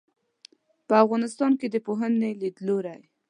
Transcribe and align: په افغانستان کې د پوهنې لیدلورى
په 0.87 0.93
افغانستان 1.03 1.51
کې 1.59 1.67
د 1.69 1.75
پوهنې 1.85 2.29
لیدلورى 2.41 2.95